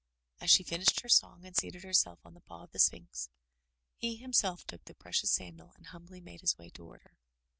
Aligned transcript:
*' 0.23 0.41
As 0.41 0.49
she 0.49 0.63
finished 0.63 1.01
her 1.01 1.07
song 1.09 1.45
and 1.45 1.55
seated 1.55 1.83
herself 1.83 2.25
on 2.25 2.33
the 2.33 2.41
paw 2.41 2.63
of 2.63 2.71
the 2.71 2.79
Sphinx, 2.79 3.29
he 3.97 4.15
himself 4.15 4.65
took 4.65 4.83
the 4.85 4.95
precious 4.95 5.31
sandal 5.31 5.73
and 5.77 5.85
humbly 5.85 6.19
made 6.19 6.41
his 6.41 6.57
way 6.57 6.71
toward 6.71 7.03
her. 7.03 7.19